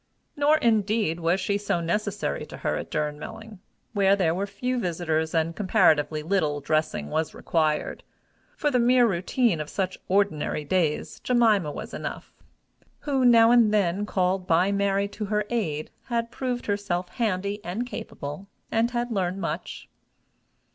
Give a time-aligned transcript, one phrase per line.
[0.35, 3.59] Nor, indeed, was she so necessary to her at Durnmelling,
[3.93, 8.01] where there were few visitors, and comparatively little dressing was required:
[8.57, 12.33] for the mere routine of such ordinary days, Jemima was enough,
[13.01, 17.85] who, now and then called by Mary to her aid, had proved herself handy and
[17.85, 19.87] capable, and had learned much.